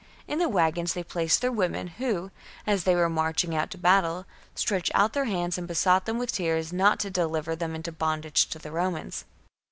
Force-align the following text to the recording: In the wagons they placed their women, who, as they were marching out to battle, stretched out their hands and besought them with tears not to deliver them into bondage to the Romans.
In 0.27 0.39
the 0.39 0.49
wagons 0.49 0.95
they 0.95 1.03
placed 1.03 1.41
their 1.41 1.51
women, 1.51 1.85
who, 1.85 2.31
as 2.65 2.85
they 2.85 2.95
were 2.95 3.07
marching 3.07 3.53
out 3.55 3.69
to 3.69 3.77
battle, 3.77 4.25
stretched 4.55 4.89
out 4.95 5.13
their 5.13 5.25
hands 5.25 5.59
and 5.59 5.67
besought 5.67 6.05
them 6.07 6.17
with 6.17 6.31
tears 6.31 6.73
not 6.73 6.99
to 7.01 7.11
deliver 7.11 7.55
them 7.55 7.75
into 7.75 7.91
bondage 7.91 8.47
to 8.49 8.57
the 8.57 8.71
Romans. 8.71 9.25